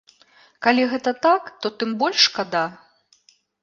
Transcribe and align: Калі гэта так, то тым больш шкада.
Калі 0.67 0.85
гэта 0.95 1.13
так, 1.27 1.53
то 1.61 1.67
тым 1.79 1.95
больш 2.03 2.19
шкада. 2.33 2.67